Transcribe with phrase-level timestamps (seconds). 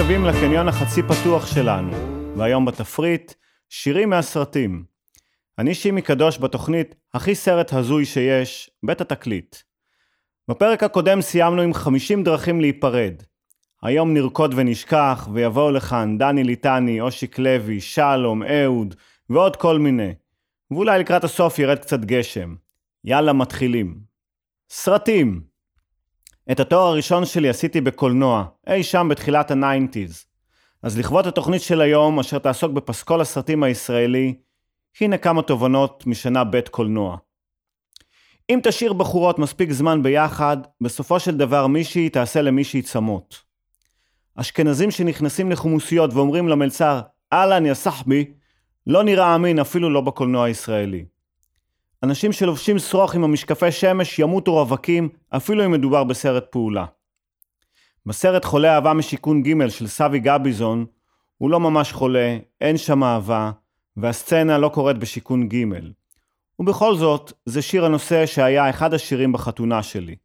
[0.00, 1.92] השבים לקניון החצי פתוח שלנו,
[2.36, 3.32] והיום בתפריט,
[3.68, 4.84] שירים מהסרטים.
[5.58, 9.56] אני שימי קדוש בתוכנית הכי סרט הזוי שיש, בית התקליט.
[10.48, 13.14] בפרק הקודם סיימנו עם 50 דרכים להיפרד.
[13.82, 18.94] היום נרקוד ונשכח, ויבואו לכאן דני ליטני, אושיק לוי, שלום, אהוד,
[19.30, 20.14] ועוד כל מיני.
[20.70, 22.54] ואולי לקראת הסוף ירד קצת גשם.
[23.04, 24.00] יאללה, מתחילים.
[24.70, 25.49] סרטים
[26.52, 30.26] את התואר הראשון שלי עשיתי בקולנוע, אי שם בתחילת ה nineties.
[30.82, 34.34] אז לכבוד התוכנית של היום, אשר תעסוק בפסקול הסרטים הישראלי,
[35.00, 37.16] הנה כמה תובנות משנה ב' קולנוע.
[38.50, 43.42] אם תשאיר בחורות מספיק זמן ביחד, בסופו של דבר מישהי תעשה למישהי צמות.
[44.36, 47.00] אשכנזים שנכנסים לחומוסיות ואומרים למלצר,
[47.32, 48.24] אהלן יא סחבי,
[48.86, 51.04] לא נראה אמין אפילו לא בקולנוע הישראלי.
[52.02, 56.84] אנשים שלובשים שרוך עם המשקפי שמש ימותו רווקים, אפילו אם מדובר בסרט פעולה.
[58.06, 60.86] בסרט חולה אהבה משיכון ג' של סבי גביזון,
[61.36, 63.50] הוא לא ממש חולה, אין שם אהבה,
[63.96, 65.64] והסצנה לא קורית בשיכון ג'.
[66.58, 70.16] ובכל זאת, זה שיר הנושא שהיה אחד השירים בחתונה שלי.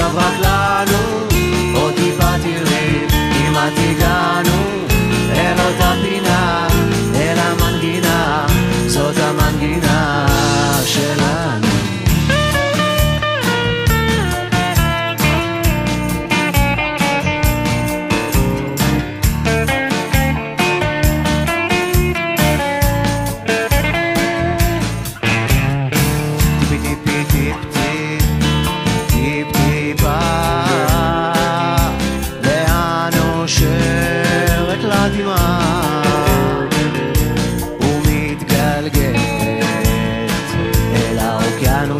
[0.00, 0.39] עכשיו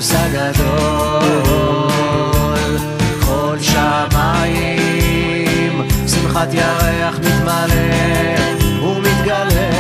[0.01, 1.59] הקורס הגדול.
[3.21, 5.03] כל שמיים,
[6.07, 7.75] שמחת ירח מתמלא
[8.83, 9.71] ומתגלה.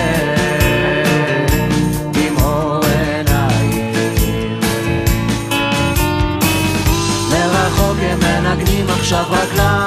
[9.01, 9.80] עכשיו רגליים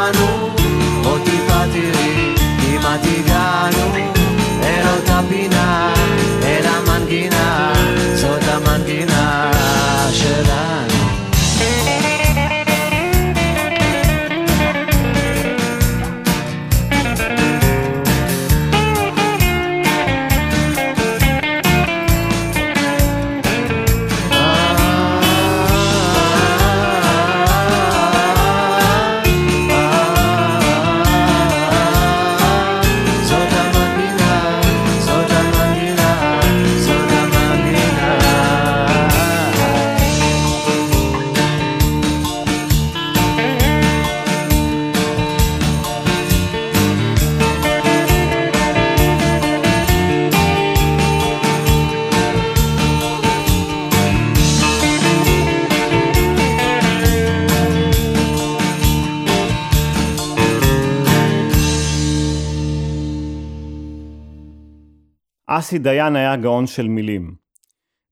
[65.58, 67.36] אסי דיין היה גאון של מילים.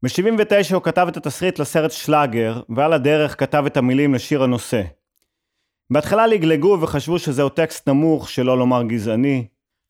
[0.04, 4.82] ב-79 הוא כתב את התסריט לסרט שלאגר, ועל הדרך כתב את המילים לשיר הנושא.
[5.90, 9.48] בהתחלה לגלגו וחשבו שזהו טקסט נמוך, שלא לומר גזעני,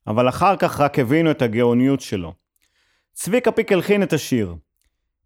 [0.07, 2.33] אבל אחר כך רק הבינו את הגאוניות שלו.
[3.13, 4.55] צביקה פיק הלחין את השיר.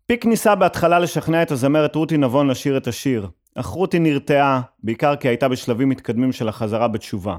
[0.05, 5.15] פיק ניסה בהתחלה לשכנע את הזמרת רותי נבון לשיר את השיר, אך רותי נרתעה, בעיקר
[5.15, 7.37] כי הייתה בשלבים מתקדמים של החזרה בתשובה.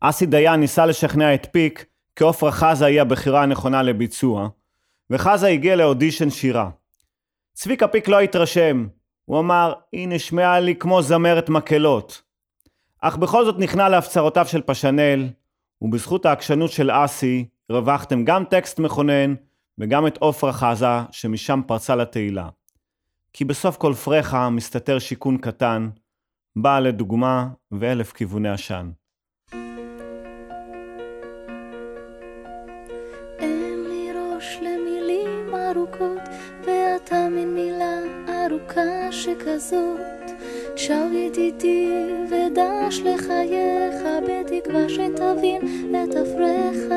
[0.00, 1.84] אסי דיין ניסה לשכנע את פיק
[2.18, 4.48] כי עפרה חזה היא הבחירה הנכונה לביצוע,
[5.10, 6.70] וחזה הגיע לאודישן שירה.
[7.52, 8.86] צביקה פיק לא התרשם,
[9.24, 12.22] הוא אמר, היא נשמעה לי כמו זמרת מקהלות.
[13.00, 15.28] אך בכל זאת נכנע להפצרותיו של פשנל,
[15.82, 19.34] ובזכות העקשנות של אסי, הרווחתם גם טקסט מכונן,
[19.78, 22.48] וגם את עפרה חזה, שמשם פרצה לתהילה.
[23.32, 25.90] כי בסוף כל פרחה מסתתר שיכון קטן,
[26.56, 28.90] באה לדוגמה ואלף כיווני עשן.
[38.68, 40.30] ארוכה שכזאת.
[40.76, 41.88] שר ידידי
[42.30, 43.94] ודש לחייך,
[44.28, 45.60] בתקווה שתבין
[45.90, 46.94] את אפריך.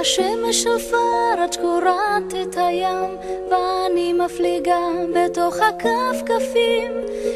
[0.00, 3.16] השמש עפר עד שקורעת את הים,
[3.50, 6.92] ואני מפליגה בתוך הכפכפים.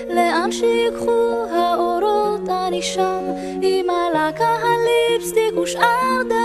[0.08, 3.24] לאן שיקחו האורות אני שם,
[3.62, 6.35] עם הלקה הליפסטיק ושאר דאווין.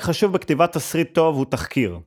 [0.00, 1.98] חלק חשוב בכתיבת תסריט טוב הוא תחקיר.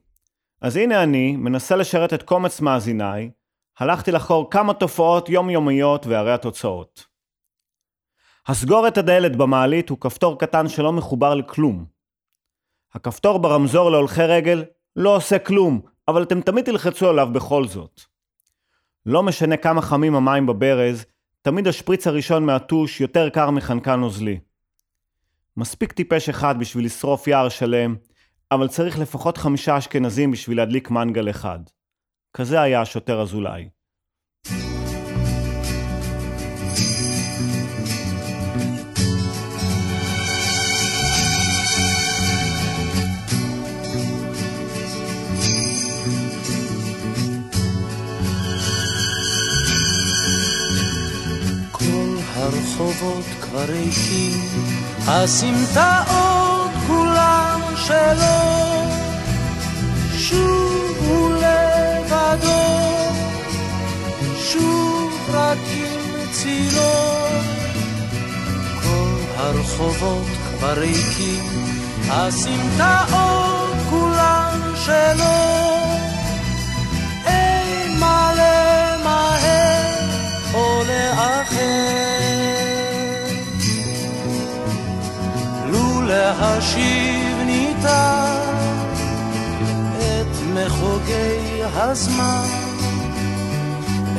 [0.60, 3.30] אז הנה אני, מנסה לשרת את קומץ מאזיניי,
[3.78, 7.06] הלכתי לחקור כמה תופעות יומיומיות והרי התוצאות.
[8.46, 11.86] הסגור את הדלת במעלית הוא כפתור קטן שלא מחובר לכלום.
[12.94, 14.64] הכפתור ברמזור להולכי רגל
[14.96, 18.00] לא עושה כלום, אבל אתם תמיד תלחצו עליו בכל זאת.
[19.06, 21.06] לא משנה כמה חמים המים בברז,
[21.42, 24.40] תמיד השפריץ הראשון מהטוש יותר קר מחנקן נוזלי.
[25.56, 27.96] מספיק טיפש אחד בשביל לשרוף יער שלם,
[28.52, 31.58] אבל צריך לפחות חמישה אשכנזים בשביל להדליק מנגל אחד.
[32.36, 33.68] כזה היה השוטר אזולאי.
[52.36, 54.73] הרחובות כבר ריקים,
[55.06, 58.84] הסמטאות כולן שלו,
[60.18, 62.64] שוב הוא לבדו,
[64.38, 66.94] שוב רק עם צילו.
[68.82, 70.26] כל הרחובות
[70.58, 71.44] כבר ריקים,
[72.10, 75.83] הסמטאות כולן שלו.
[86.40, 88.54] להשיב ניתן
[89.98, 92.46] את מחוגי הזמן,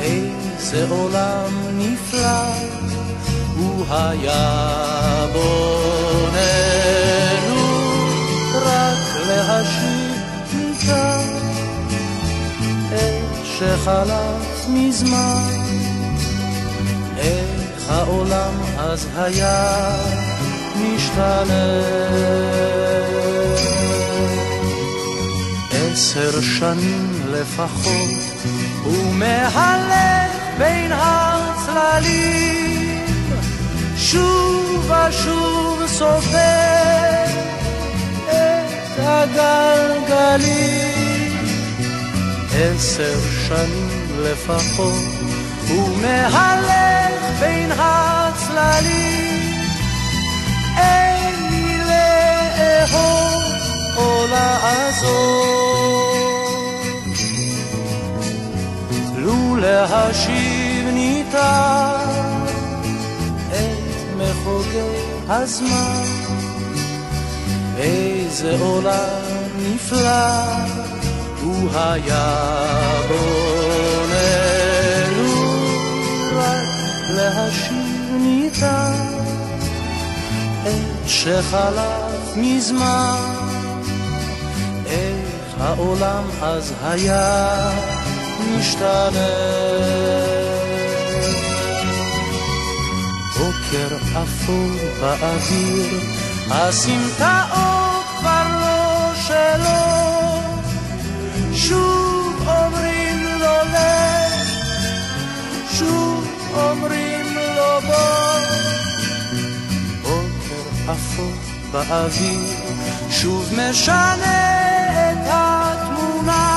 [0.00, 2.52] איזה עולם נפלא
[3.56, 6.36] הוא היה בוננו,
[8.54, 10.22] רק להשיב
[10.54, 11.28] ניתן
[12.92, 15.50] את שחלף מזמן,
[17.16, 19.96] איך העולם אז היה
[20.94, 21.96] משתנה.
[25.70, 28.10] עשר שנים לפחות,
[28.82, 32.26] הוא מהלך בין הצללים,
[33.96, 37.24] שוב ושוב סופר
[38.26, 40.56] את הגלגלים.
[42.54, 45.04] עשר שנים לפחות,
[45.68, 49.15] הוא מהלך בין הצללים.
[52.92, 55.66] לאהוב לעזור.
[59.16, 61.96] לו להשיב ניתן
[63.48, 66.02] את מחוגי הזמן,
[67.76, 69.26] איזה עולם
[69.58, 70.36] נפלא
[71.42, 72.36] הוא היה
[73.08, 74.46] בוננו
[76.32, 76.68] רק
[77.10, 78.92] להשיב ניתן
[80.66, 82.05] את שחלף
[82.36, 83.34] מזמן
[84.86, 87.70] איך העולם אז היה
[88.40, 89.28] משתנה
[93.38, 96.00] בוקר אפור באוויר
[96.50, 100.06] הסמטאות כבר לא שלו
[101.54, 104.48] שוב אומרים לו לך,
[105.78, 108.40] שוב אומרים לו בוא.
[110.02, 112.56] בוקר אפור באוויר,
[113.10, 114.52] שוב משנה
[115.12, 116.48] את התמונה.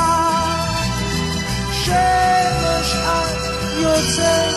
[1.84, 3.40] שמש את
[3.82, 4.50] יוצאת.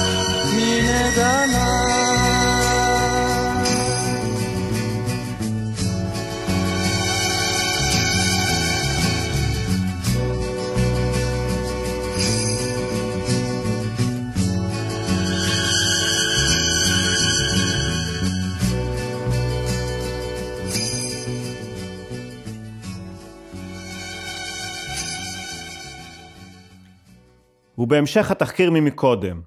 [27.79, 29.43] ובהמשך התחקיר ממקודם.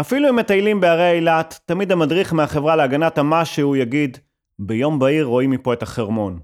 [0.00, 4.18] אפילו אם מטיילים בערי אילת, תמיד המדריך מהחברה להגנת המשהו יגיד,
[4.58, 6.40] ביום בהיר רואים מפה את החרמון.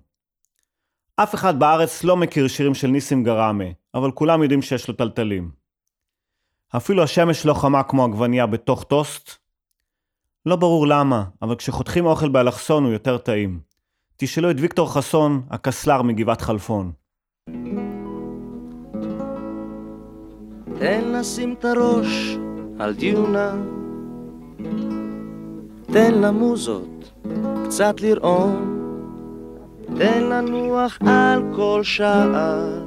[1.16, 3.64] אף אחד בארץ לא מכיר שירים של ניסים גראמה,
[3.95, 5.50] אבל כולם יודעים שיש לו טלטלים.
[6.76, 9.30] אפילו השמש לא חמה כמו עגבנייה בתוך טוסט.
[10.47, 13.61] לא ברור למה, אבל כשחותכים אוכל באלכסון הוא יותר טעים.
[14.16, 16.92] תשאלו את ויקטור חסון, הקסלר מגבעת חלפון.
[20.78, 22.38] תן לשים את הראש
[22.78, 23.50] על דיונה,
[25.92, 27.11] תן למוזות
[27.64, 28.78] קצת לרעום,
[29.97, 32.82] תן לנוח על כל שער,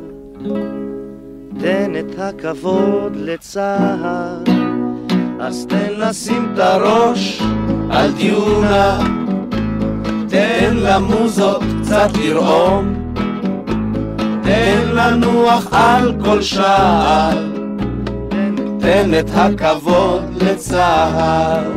[1.60, 4.43] תן את הכבוד לצהר,
[5.39, 7.41] אז תן לשים את הראש
[7.89, 9.00] על דיונה,
[10.29, 13.13] תן למוזות קצת לרעום,
[14.43, 17.50] תן לנוח על כל שער.
[18.91, 21.71] תן את הכבוד לצה"ל.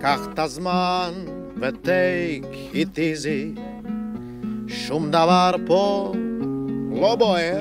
[0.00, 1.10] קח את הזמן
[1.56, 3.60] ותיק it easy,
[4.68, 6.12] שום דבר פה
[7.00, 7.60] לא בוער,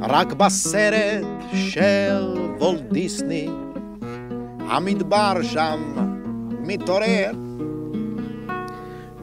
[0.00, 3.48] רק בסרט של וולט דיסני,
[4.68, 5.80] המדבר שם
[6.60, 7.30] מתעורר.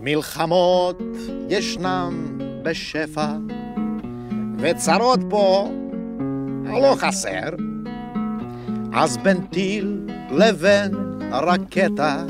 [0.02, 1.02] מלחמות
[1.50, 3.28] ישנם בשפע,
[4.60, 5.70] וצרות פה
[6.66, 7.50] לא חסר.
[8.94, 9.98] אז בין טיל
[10.32, 10.92] לבין
[11.32, 12.24] רקטה,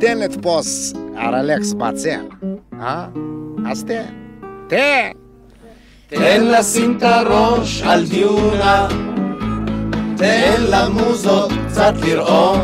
[0.00, 2.20] תן לתפוס הרלקס בצל,
[2.80, 3.06] אה?
[3.66, 4.04] אז תן,
[4.68, 5.10] תן.
[6.08, 8.88] תן לשים את הראש על דיונה,
[10.16, 12.60] תן למוזות קצת לרעום,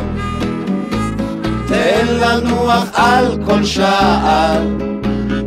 [1.69, 4.79] תן לנוח על כל שעל,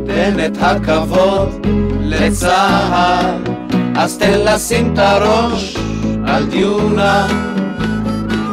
[0.06, 1.66] תן את הכבוד
[2.10, 3.52] לצה"ל,
[3.96, 5.76] אז תן לשים את הראש
[6.26, 7.26] על דיונה,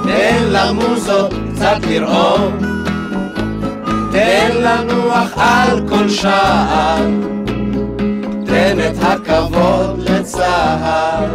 [0.03, 2.57] תן למוזות קצת לרעום,
[4.11, 7.21] תן לנוח על כל שעל,
[8.45, 11.29] תן את הכבוד לצה"ל.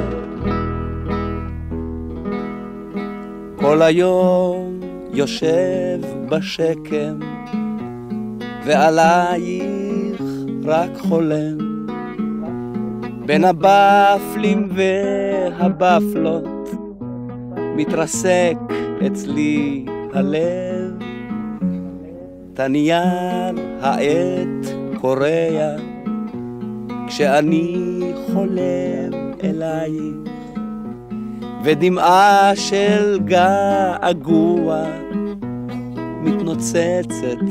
[3.57, 4.81] כל היום
[5.12, 7.19] יושב בשקם,
[8.64, 10.23] ועלייך
[10.64, 11.72] רק חולם.
[13.26, 16.71] בין הבפלים והבפלות
[17.76, 18.57] מתרסק
[19.07, 20.99] אצלי הלב.
[22.55, 24.67] את הנייר העט
[25.00, 25.76] קורע
[27.07, 28.00] כשאני
[28.33, 30.23] חולם אלייך
[31.64, 34.85] ודמעה של געגוע
[36.23, 37.43] מתנוצצת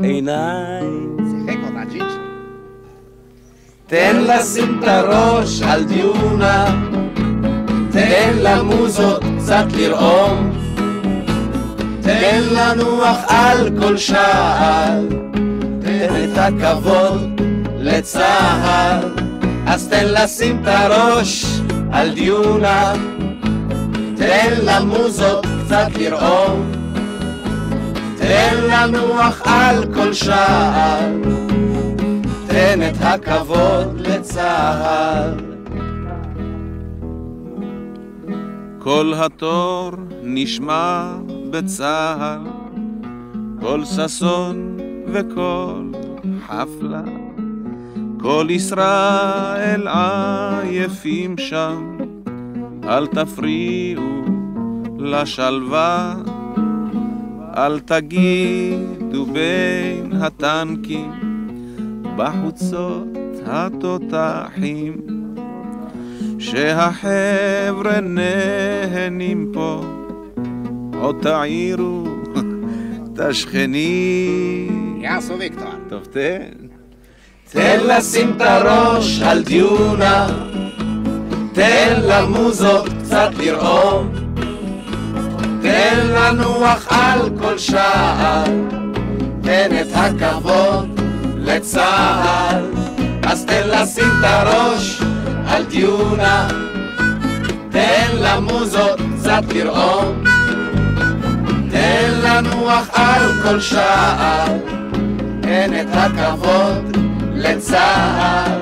[0.00, 0.84] בעיניי.
[3.88, 6.64] תן לשים את הראש על דיונה,
[7.90, 10.52] תן למוזות קצת לרעום,
[12.02, 15.08] תן לנוח על כל שעל,
[15.82, 17.40] תן את הכבוד
[17.78, 19.08] לצה"ל,
[19.66, 21.46] אז תן לשים את הראש
[21.92, 22.92] על דיונה,
[24.16, 26.72] תן למוזות קצת לרעום,
[28.16, 31.45] תן לנוח על כל שער,
[32.56, 35.34] תן את הכבוד לצה"ל.
[38.78, 39.90] כל התור
[40.22, 41.12] נשמע
[41.50, 42.40] בצה"ל,
[43.60, 45.92] כל ששון וכל
[46.46, 47.02] חפלה,
[48.20, 51.96] כל ישראל עייפים שם,
[52.84, 54.24] אל תפריעו
[54.98, 56.14] לשלווה,
[57.56, 61.25] אל תגידו בין הטנקים,
[62.16, 63.08] בחוצות
[63.46, 64.96] התותחים,
[66.38, 69.84] שהחבר'ה נהנים פה,
[71.00, 72.04] עוד תעירו
[73.04, 75.00] את השכנים.
[75.02, 75.70] יאסו ויקטור.
[75.88, 76.66] טוב, תן.
[77.50, 80.26] תן לשים את הראש על דיונה,
[81.52, 84.12] תן למוזות קצת לרעום,
[85.62, 88.44] תן לנוח על כל שער,
[89.42, 90.95] תן את הכבוד
[91.66, 92.64] לצה"ל,
[93.22, 95.00] אז תן לשים את הראש
[95.46, 96.48] על דיונה,
[97.70, 100.24] תן למוזות קצת לרעום,
[101.70, 104.46] תן לנוח על כל שער,
[105.42, 106.96] תן את הכבוד
[107.34, 108.60] לצה"ל,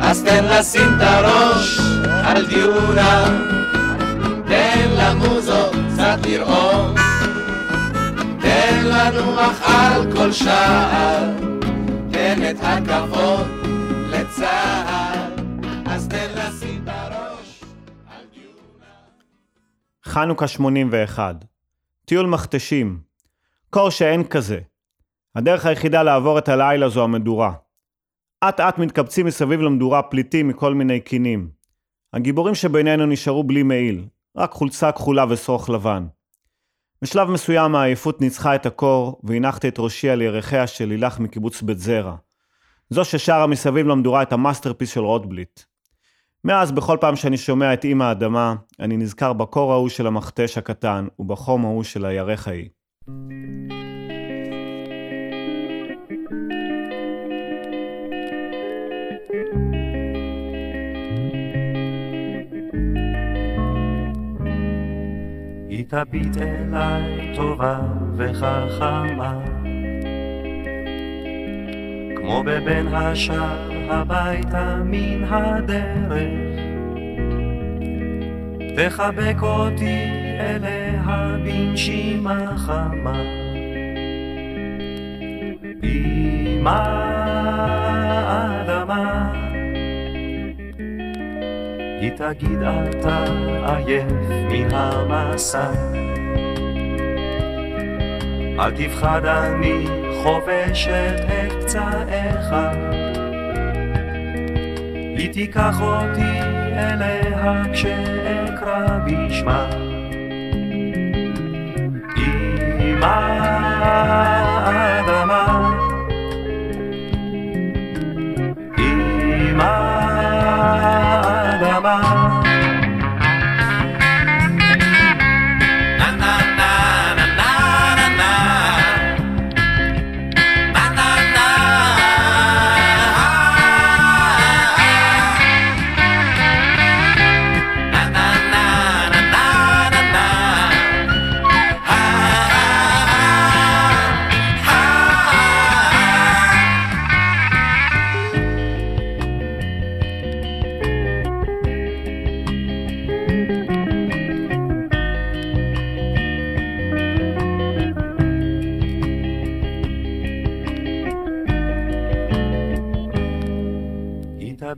[0.00, 1.80] אז תן לשים את הראש
[2.24, 3.24] על דיונה,
[4.48, 6.94] תן למוזות קצת לרעום,
[8.40, 11.49] תן לנוח על כל שער,
[12.20, 13.46] תן את הכבוד
[14.10, 15.32] לצה"ל,
[15.86, 17.64] אז תן לשים את הראש
[18.06, 18.86] על דיונה.
[20.04, 21.44] חנוכה 81.
[22.04, 23.00] טיול מכתשים.
[23.70, 24.60] קור שאין כזה.
[25.34, 27.52] הדרך היחידה לעבור את הלילה זו המדורה.
[28.44, 31.50] אט אט מתקבצים מסביב למדורה פליטים מכל מיני קינים.
[32.12, 36.06] הגיבורים שבינינו נשארו בלי מעיל, רק חולצה כחולה ושרוך לבן.
[37.02, 41.78] בשלב מסוים העייפות ניצחה את הקור, והנחתי את ראשי על ירכיה של לילך מקיבוץ בית
[41.78, 42.16] זרע.
[42.90, 45.60] זו ששרה מסביב למדורה את ה masterpiece של רוטבליט.
[46.44, 51.06] מאז, בכל פעם שאני שומע את אמא האדמה, אני נזכר בקור ההוא של המכתש הקטן,
[51.18, 52.68] ובחום ההוא של הירך ההיא.
[65.80, 67.78] היא תביט אליי טובה
[68.16, 69.40] וחכמה.
[72.16, 76.60] כמו בבין השאר הביתה מן הדרך.
[78.76, 80.04] תחבק אותי
[80.40, 83.22] אליה בנשימה חמה.
[85.82, 86.82] אמא
[88.28, 89.29] אדמה
[92.00, 93.24] היא תגיד אתה
[93.66, 94.04] עייף
[94.50, 95.70] מן המסע.
[98.58, 99.86] אל תפחד אני
[100.22, 102.54] חובשת את פצעיך.
[105.16, 106.40] היא תיקח אותי
[106.72, 109.70] אליה כשאקרא בשמה.
[112.16, 113.49] אמא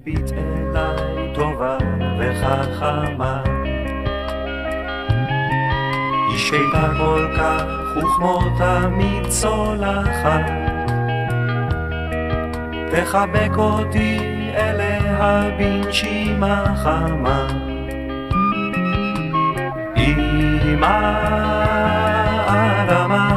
[0.02, 1.78] תביט אליי טובה
[2.18, 3.42] וחכמה.
[6.28, 7.64] היא שקטה כל כך
[7.96, 10.50] וכמו תמיד צולחת.
[12.90, 14.18] תחבק אותי
[14.54, 17.46] אליה בנשימה חמה.
[19.96, 20.98] אמא
[22.46, 23.31] אדמה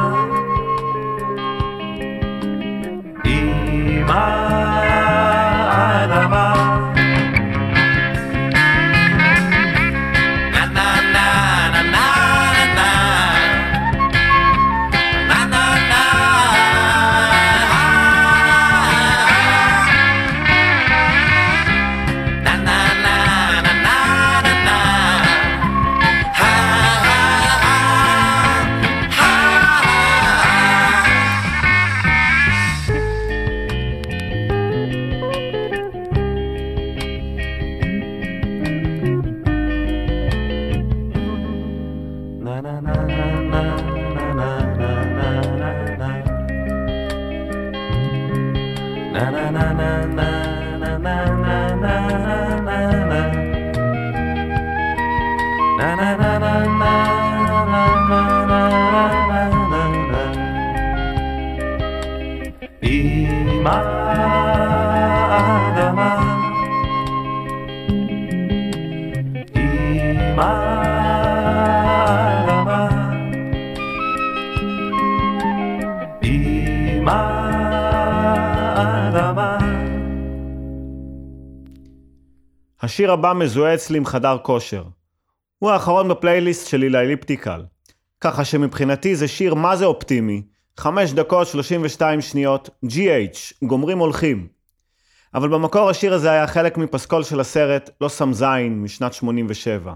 [82.96, 84.84] השיר הבא מזוהה אצלי עם חדר כושר.
[85.58, 87.64] הוא האחרון בפלייליסט שלי לאליפטיקל.
[88.20, 90.42] ככה שמבחינתי זה שיר מה זה אופטימי,
[90.76, 94.48] 5 דקות 32 שניות, GH, גומרים הולכים.
[95.34, 99.94] אבל במקור השיר הזה היה חלק מפסקול של הסרט לא שם זין משנת 87.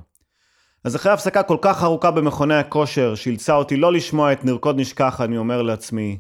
[0.85, 5.21] אז אחרי הפסקה כל כך ארוכה במכוני הכושר, שאילצה אותי לא לשמוע את נרקוד נשכח,
[5.21, 6.19] אני אומר לעצמי,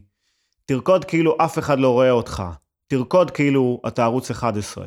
[0.66, 2.42] תרקוד כאילו אף אחד לא רואה אותך.
[2.86, 4.86] תרקוד כאילו אתה ערוץ 11.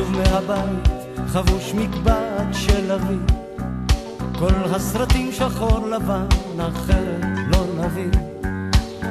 [0.00, 0.88] שוב מהבית,
[1.28, 3.34] חבוש מקבט של אבי.
[4.38, 6.26] כל הסרטים שחור לבן,
[6.60, 8.10] אחרת לא נבין.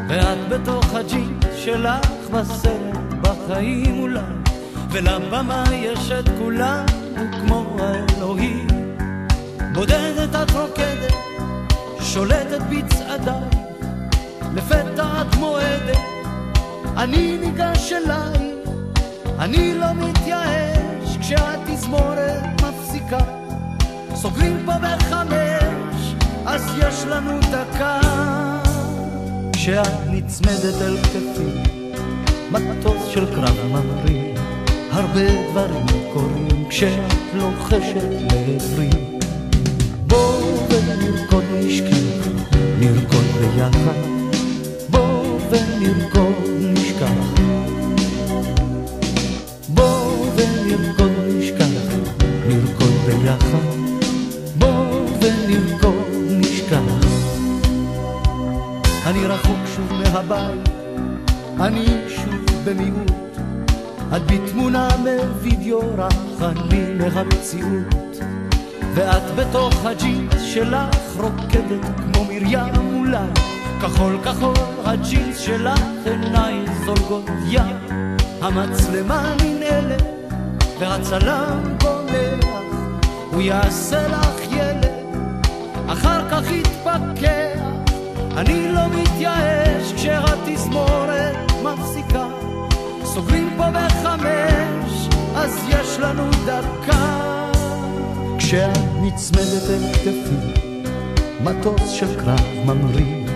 [0.10, 4.21] ואת בתוך הג'ינס שלך בסרט, בחיים אולי,
[4.91, 6.86] ולבמה יש את כולנו
[7.39, 8.67] כמו האלוהים.
[9.73, 11.13] בודדת את רוקדת,
[12.02, 13.49] שולטת בצעדיי,
[14.56, 15.97] לפתע את מועדת,
[16.97, 18.49] אני ניגש אלייך.
[19.39, 20.78] אני לא מתייאש
[21.29, 23.17] כשהתזמורת מפסיקה
[24.15, 26.15] סוגרים פה בחמש,
[26.45, 27.99] אז יש לנו דקה.
[29.53, 31.71] כשאת נצמדת אל כתפי
[32.51, 34.35] מטוס של קרב ממריא
[34.91, 38.89] הרבה דברים קורים כשאת לוחשת לעברי.
[40.07, 42.27] בואו ונרקוד נשכח,
[42.79, 43.99] נרקוד ביחד.
[44.89, 47.39] בואו ונרקוד נשכח
[53.29, 53.57] ביחד,
[54.57, 56.79] בוא ונרקוד נשכח.
[59.05, 60.69] אני רחוק שוב מהבית,
[61.59, 63.37] אני שוב במיעוט,
[64.15, 68.17] את בתמונה מווידאו רך, אני מהמציאות,
[68.93, 73.29] ואת בתוך הג'ינס שלך רוקדת כמו מרים אולי,
[73.81, 78.07] כחול כחול הג'ינס שלך עיניי זולגות ים,
[78.41, 80.03] המצלמה ננעלת
[80.79, 82.78] והצלם בומח,
[83.39, 85.15] הוא יעשה לך ילד,
[85.88, 87.60] אחר כך יתפכח.
[88.38, 92.28] אני לא מתייאש כשהתזמורת מפסיקה,
[93.04, 97.52] סוגרים פה בחמש, אז יש לנו דקה.
[98.38, 100.62] כשאת נצמדת אל כתפי,
[101.43, 103.28] מטוס של קרב ממריא,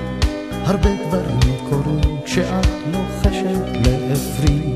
[0.65, 4.73] הרבה דברים קורים כשאת לוחשת לעברי.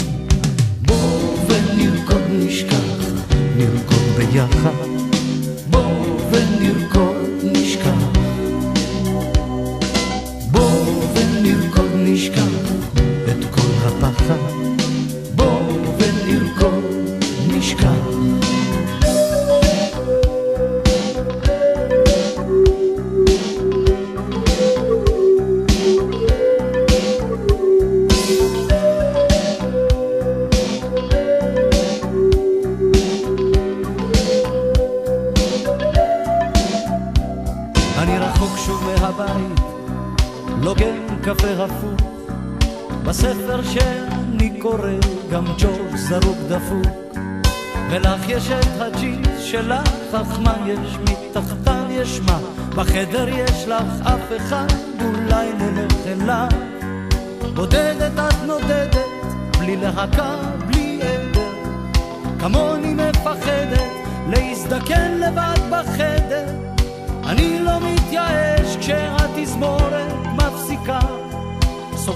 [1.47, 3.05] ונרקוד נשכח,
[3.57, 5.06] נרקוד ביחד,
[13.99, 14.56] כל הפחד,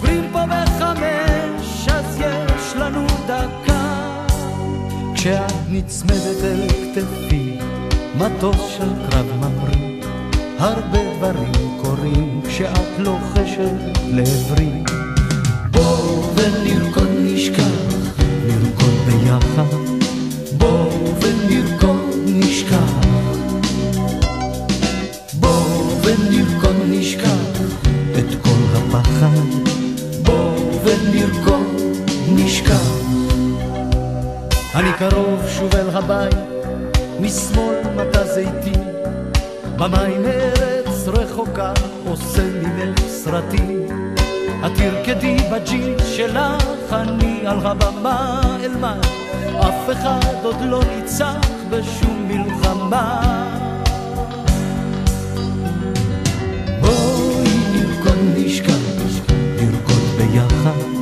[0.01, 3.97] סוגרים פה בחמש, אז יש לנו דקה.
[5.15, 7.57] כשאת נצמדת אל כתפי,
[8.15, 10.03] מטוס של קרב ממריא.
[10.59, 13.73] הרבה דברים קורים כשאת לוחשת
[14.07, 14.83] לעברי.
[15.71, 19.90] בוא ונרקוד נשכח, נרקוד ביחד
[35.09, 36.35] קרוב שוב אל הבית,
[37.19, 38.83] משמאל מטע זיתים,
[39.77, 41.73] במים ארץ רחוקה
[42.05, 43.87] עושה ממך סרטים.
[44.65, 49.05] את תרקדי בג'ינס שלך, אני על הבמה אלמד
[49.59, 53.21] אף אחד עוד לא ניצח בשום מלחמה.
[56.81, 58.73] בואי נרקוד נשכח,
[59.55, 61.00] נרקוד ביחד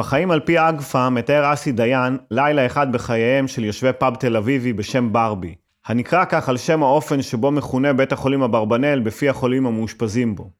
[0.00, 4.72] בחיים על פי אגפא מתאר אסי דיין לילה אחד בחייהם של יושבי פאב תל אביבי
[4.72, 5.54] בשם ברבי,
[5.86, 10.50] הנקרא כך על שם האופן שבו מכונה בית החולים אברבנאל בפי החולים המאושפזים בו.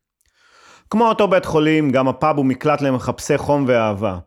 [0.90, 4.18] כמו אותו בית חולים, גם הפאב הוא מקלט למחפשי חום ואהבה.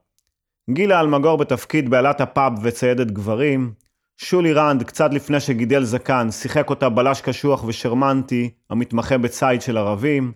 [0.69, 3.71] גילה אלמגור בתפקיד בעלת הפאב וציידת גברים,
[4.17, 10.31] שולי רנד, קצת לפני שגידל זקן, שיחק אותה בלש קשוח ושרמנטי, המתמחה בציד של ערבים.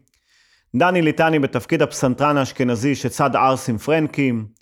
[0.76, 4.57] דני ליטני בתפקיד הפסנתרן האשכנזי שצד ערסים פרנקים.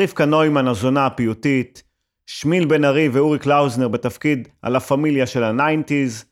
[0.00, 1.82] רבקה נוימן הזונה הפיוטית.
[2.26, 6.24] שמיל בן ארי ואורי קלאוזנר בתפקיד על הפמיליה של ה nineties.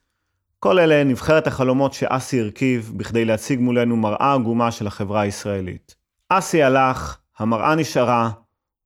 [0.59, 5.95] כל אלה נבחרת החלומות שאסי הרכיב בכדי להציג מולנו מראה עגומה של החברה הישראלית.
[6.29, 8.31] אסי הלך, המראה נשארה,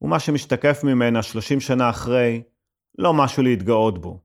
[0.03, 2.43] ומה שמשתקף ממנה 30 שנה אחרי,
[2.99, 4.19] לא משהו להתגאות בו.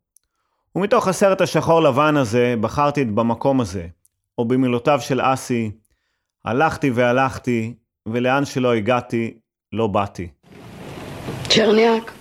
[0.75, 3.87] ומתוך הסרט השחור לבן הזה, בחרתי את במקום הזה,
[4.37, 5.71] או במילותיו של אסי,
[6.45, 7.73] הלכתי והלכתי,
[8.07, 9.33] ולאן שלא הגעתי,
[9.73, 10.27] לא באתי.
[11.49, 12.11] צ'רניאק,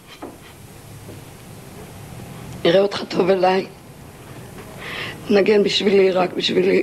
[2.64, 3.66] נראה אותך טוב אליי.
[5.30, 6.82] נגן בשבילי, רק בשבילי.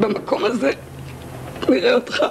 [0.00, 0.70] במקום הזה
[1.68, 2.24] נראה אותך.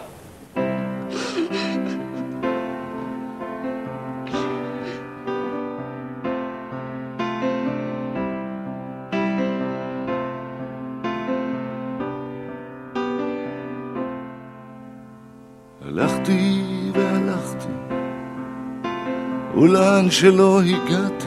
[19.62, 21.26] ולאן שלא הגעתי,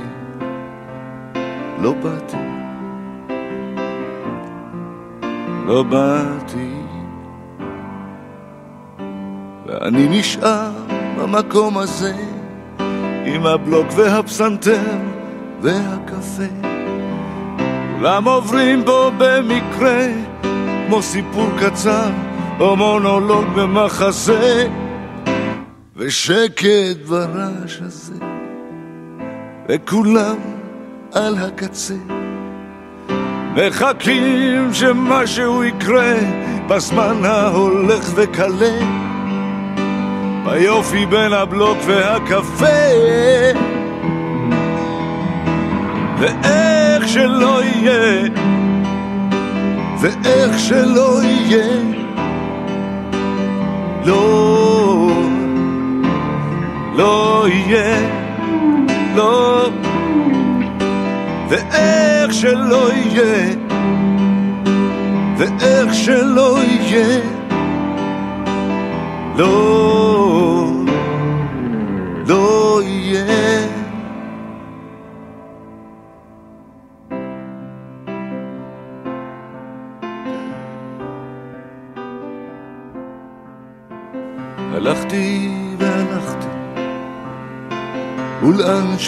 [1.78, 2.36] לא באתי.
[5.66, 6.74] לא באתי,
[9.66, 10.70] ואני נשאר
[11.18, 12.14] במקום הזה,
[13.24, 14.98] עם הבלוק והפסנתר
[15.60, 16.52] והקפה.
[17.96, 20.06] כולם עוברים בו במקרה,
[20.86, 22.10] כמו סיפור קצר
[22.60, 24.68] או מונולוג במחזה,
[26.04, 28.14] ושקט ברעש הזה,
[29.68, 30.36] וכולם
[31.12, 31.94] על הקצה.
[33.56, 36.14] מחכים שמשהו יקרה
[36.68, 38.78] בזמן ההולך וקלה
[40.44, 42.66] ביופי בין הבלוק והקפה
[46.18, 48.28] ואיך שלא יהיה
[50.00, 51.82] ואיך שלא יהיה
[54.06, 54.61] לא,
[56.96, 57.96] לא יהיה,
[59.14, 59.68] לא.
[61.48, 63.54] ואיך שלא יהיה,
[65.36, 67.20] ואיך שלא יהיה,
[69.36, 69.91] לא,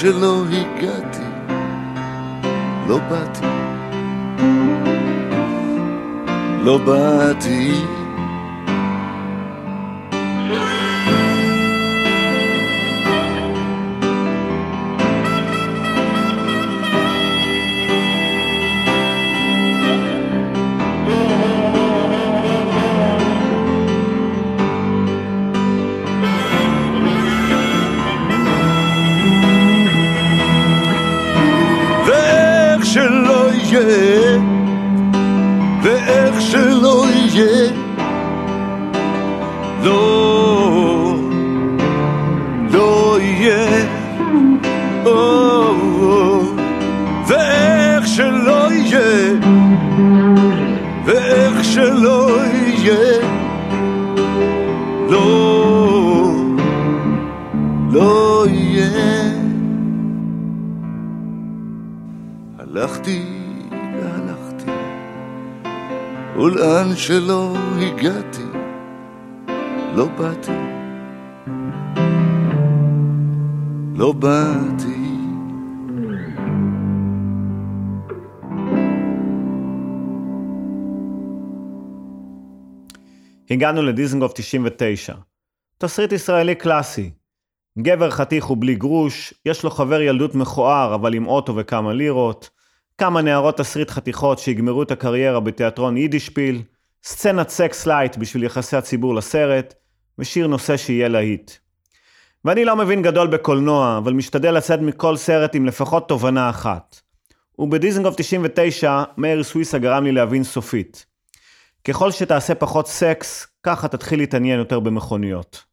[0.04, 1.24] שלא הגעתי,
[2.88, 3.46] לא באתי,
[6.64, 7.72] לא באתי.
[69.96, 70.50] לא באתי,
[73.94, 74.94] לא באתי.
[83.50, 85.14] הגענו לדיזנגוף 99.
[85.78, 87.10] תסריט ישראלי קלאסי.
[87.78, 92.50] גבר חתיך ובלי גרוש, יש לו חבר ילדות מכוער אבל עם אוטו וכמה לירות,
[92.98, 96.62] כמה נערות תסריט חתיכות שיגמרו את הקריירה בתיאטרון יידישפיל,
[97.04, 99.74] סצנת סקס light בשביל יחסי הציבור לסרט,
[100.18, 101.50] ושיר נושא שיהיה להיט.
[102.44, 107.00] ואני לא מבין גדול בקולנוע, אבל משתדל לצאת מכל סרט עם לפחות תובנה אחת.
[107.58, 111.06] ובדיזנגוף 99, מאיר סוויסה גרם לי להבין סופית.
[111.84, 115.64] ככל שתעשה פחות סקס, ככה תתחיל להתעניין יותר במכוניות.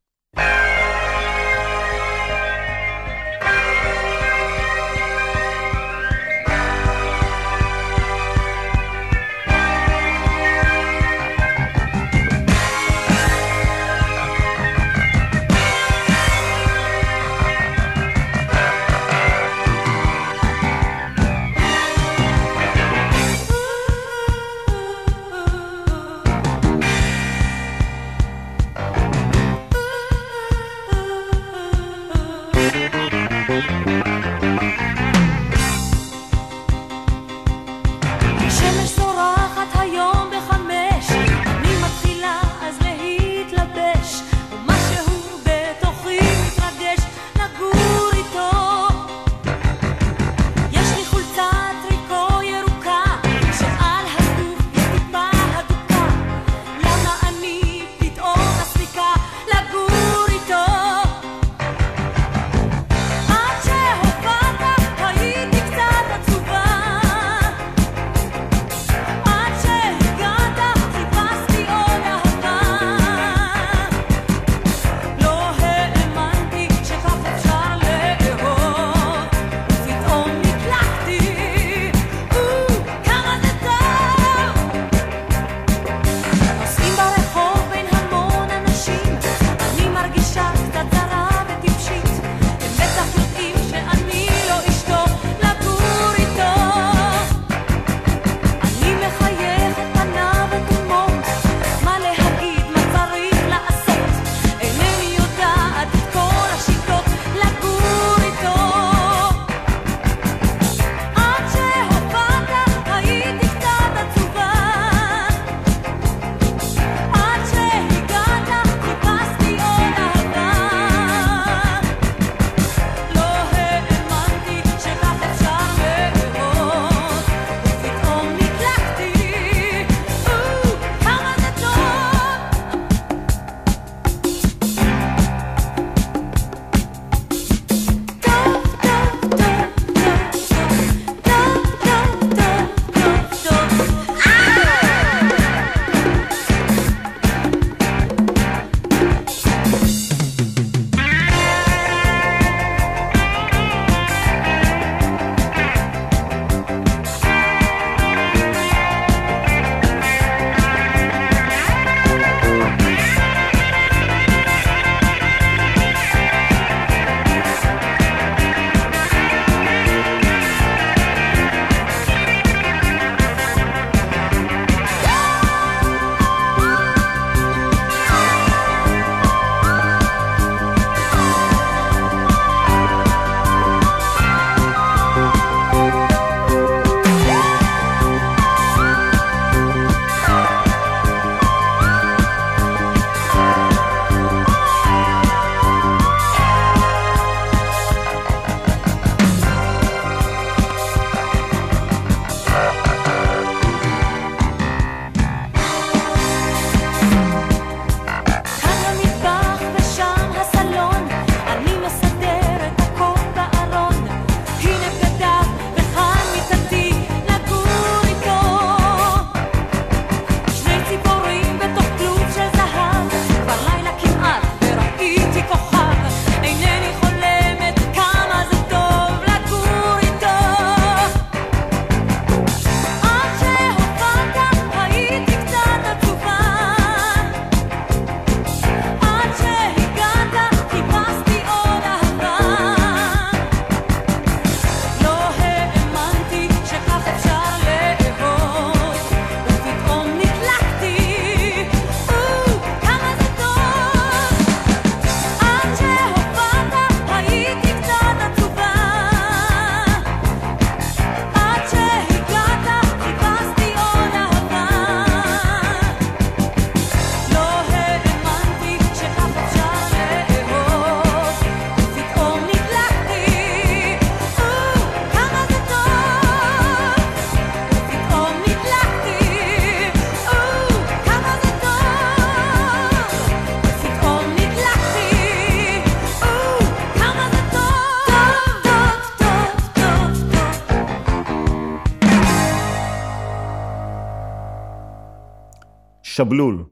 [296.22, 296.64] שבלול.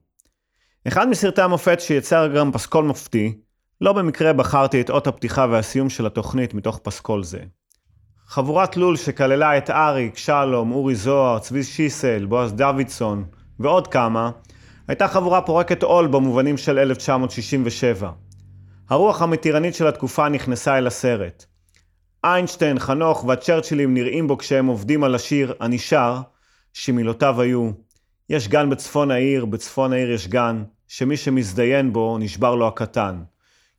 [0.87, 3.37] אחד מסרטי המופת שיצר גם פסקול מופתי,
[3.81, 7.39] לא במקרה בחרתי את אות הפתיחה והסיום של התוכנית מתוך פסקול זה.
[8.27, 13.25] חבורת לול שכללה את אריק, שלום, אורי זוהר, צבי שיסל, בועז דוידסון
[13.59, 14.31] ועוד כמה,
[14.87, 18.11] הייתה חבורה פורקת עול במובנים של 1967.
[18.89, 21.45] הרוח המתירנית של התקופה נכנסה אל הסרט.
[22.23, 26.17] איינשטיין, חנוך והצ'רצ'ילים נראים בו כשהם עובדים על השיר "אני שר",
[26.73, 27.71] שמילותיו היו
[28.29, 33.23] יש גן בצפון העיר, בצפון העיר יש גן, שמי שמזדיין בו נשבר לו הקטן.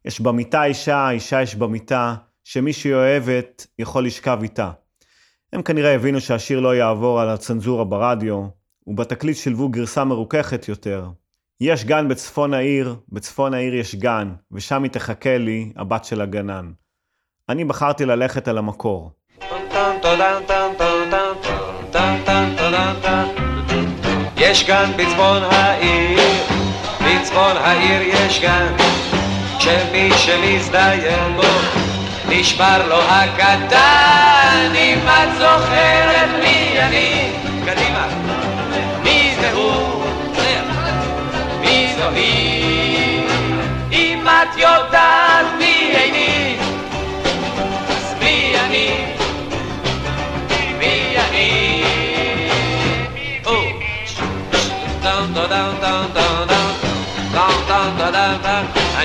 [0.05, 4.71] יש במיטה אישה, אישה יש במיטה, שמי שהיא אוהבת יכול לשכב איתה.
[5.53, 8.47] הם כנראה הבינו שהשיר לא יעבור על הצנזורה ברדיו,
[8.87, 11.09] ובתקליט שילבו גרסה מרוככת יותר.
[11.61, 16.71] יש גן בצפון העיר, בצפון העיר יש גן, ושם היא תחכה לי, הבת של הגנן.
[17.49, 19.11] אני בחרתי ללכת על המקור.
[24.51, 26.21] יש גן בצפון העיר,
[27.05, 28.67] בצפון העיר יש גן,
[29.59, 31.43] שמי שמזדיין בו
[32.29, 37.40] נשבר לו הקטן, אם את זוכרת מי אני,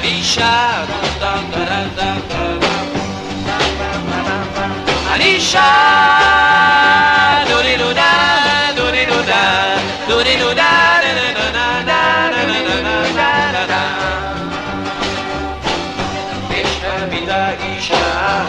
[0.05, 0.21] אני
[5.41, 5.59] שר
[7.49, 8.11] דודי דודה
[8.75, 9.71] דודי דודה
[10.07, 10.99] דודי דודה
[16.49, 18.45] יש במיטה אישה,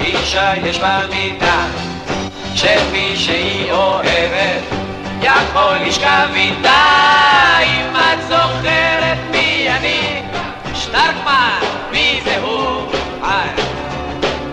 [0.00, 1.66] אישה יש במיטה
[2.54, 4.62] שמי שהיא אוהבת
[5.22, 6.84] יכול לשכב איתה
[7.62, 10.13] אם את זוכרת מי אני
[10.94, 11.58] שטרקמן,
[11.90, 12.92] מי זה הוא?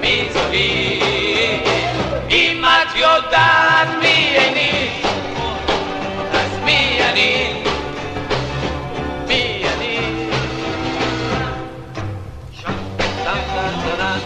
[0.02, 1.62] מי זו היא?
[2.30, 4.90] אם את יודעת מי איני
[6.34, 7.64] אז מי אני?
[9.28, 10.00] מי אני?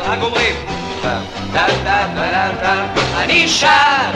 [0.08, 0.56] רק אומרים
[3.18, 4.12] אני שר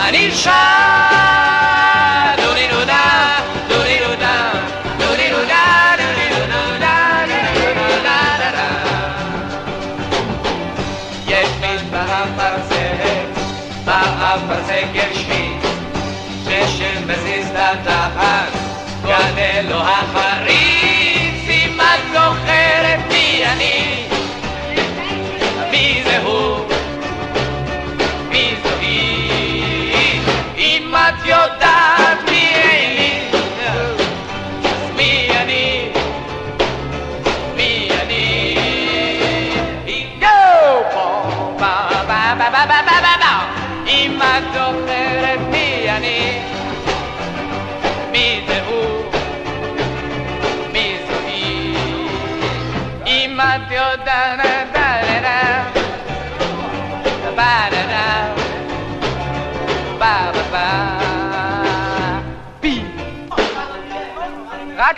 [0.00, 1.57] אני שר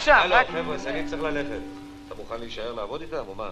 [0.01, 0.47] שם, רק...
[0.47, 1.61] חבר'ה, אני צריך ללכת.
[2.07, 3.51] אתה מוכן להישאר לעבוד איתם או מה?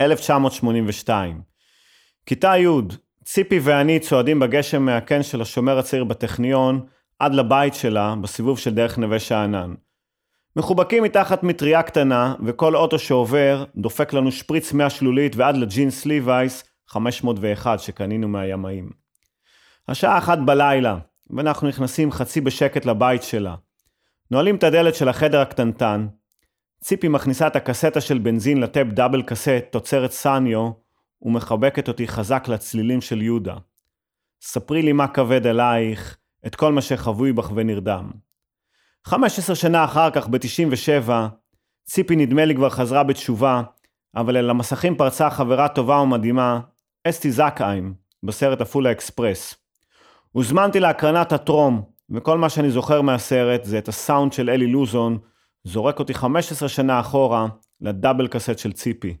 [0.00, 1.40] 1982.
[2.26, 2.66] כיתה י',
[3.24, 6.86] ציפי ואני צועדים בגשם מהקן של השומר הצעיר בטכניון
[7.18, 9.74] עד לבית שלה בסיבוב של דרך נווה שאנן.
[10.56, 17.80] מחובקים מתחת מטריה קטנה, וכל אוטו שעובר דופק לנו שפריץ מהשלולית ועד לג'ינס ליווייס 501
[17.80, 18.90] שקנינו מהימאים.
[19.88, 20.98] השעה אחת בלילה,
[21.30, 23.54] ואנחנו נכנסים חצי בשקט לבית שלה.
[24.32, 26.06] נועלים את הדלת של החדר הקטנטן,
[26.84, 30.70] ציפי מכניסה את הקסטה של בנזין לטאפ דאבל קסט תוצרת סניו,
[31.22, 33.54] ומחבקת אותי חזק לצלילים של יהודה.
[34.42, 36.16] ספרי לי מה כבד עלייך,
[36.46, 38.10] את כל מה שחבוי בך ונרדם.
[39.04, 41.10] 15 שנה אחר כך, ב-97,
[41.84, 43.62] ציפי נדמה לי כבר חזרה בתשובה,
[44.16, 46.60] אבל אל המסכים פרצה חברה טובה ומדהימה,
[47.08, 49.54] אסתי זקהיים, בסרט עפולה אקספרס.
[50.32, 55.18] הוזמנתי להקרנת הטרום, וכל מה שאני זוכר מהסרט זה את הסאונד של אלי לוזון,
[55.64, 57.46] זורק אותי 15 שנה אחורה
[57.80, 59.16] לדאבל קסט של ציפי.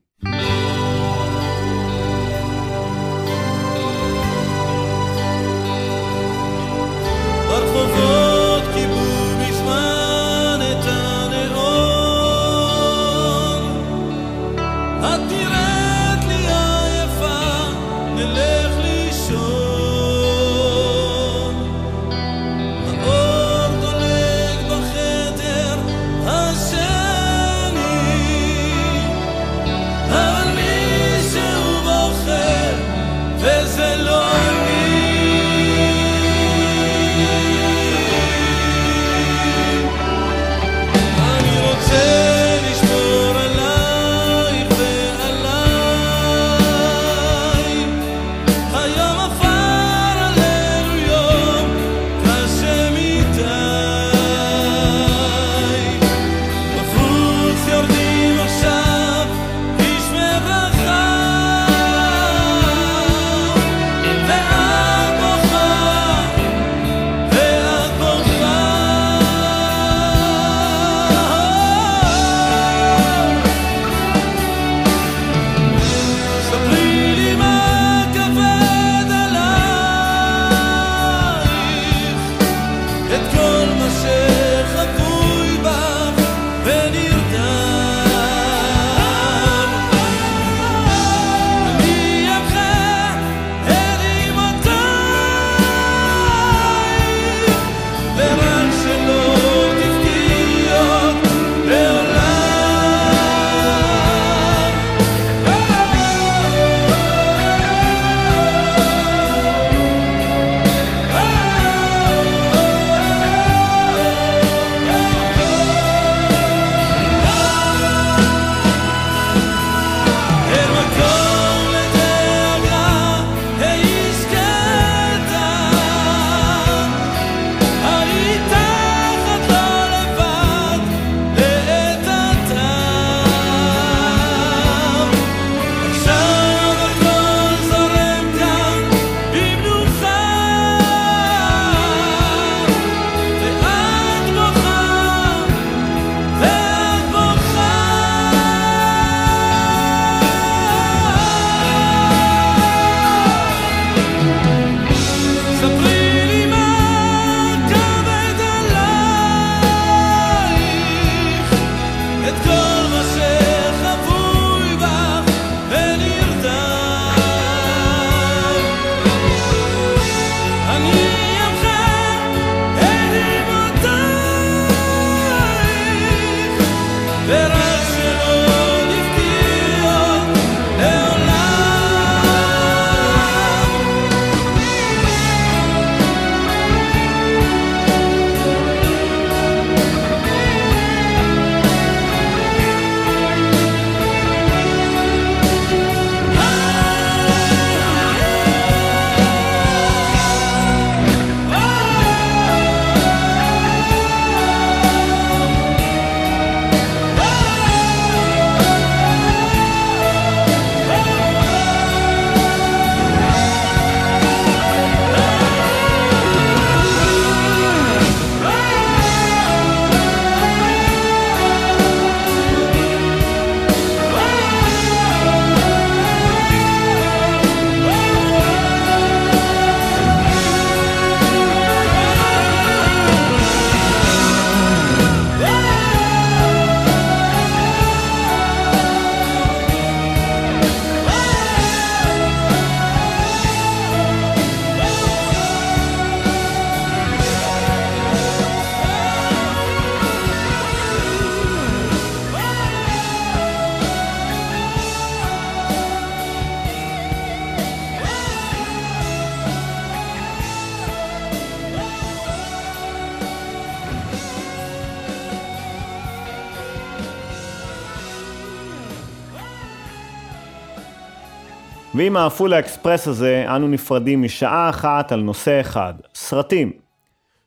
[272.02, 276.72] ועם העפולה אקספרס הזה אנו נפרדים משעה אחת על נושא אחד, סרטים.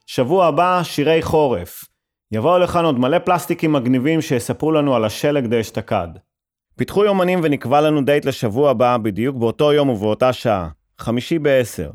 [0.05, 1.83] שבוע הבא, שירי חורף.
[2.31, 6.07] יבואו לכאן עוד מלא פלסטיקים מגניבים שיספרו לנו על השלג דאשתקד.
[6.75, 11.91] פיתחו יומנים ונקבע לנו דייט לשבוע הבא, בדיוק באותו יום ובאותה שעה, חמישי בעשר.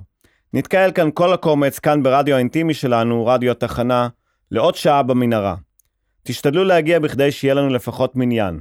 [0.52, 4.08] נתקהל כאן כל הקומץ, כאן ברדיו האינטימי שלנו, רדיו התחנה,
[4.50, 5.54] לעוד שעה במנהרה.
[6.22, 8.60] תשתדלו להגיע בכדי שיהיה לנו לפחות מניין.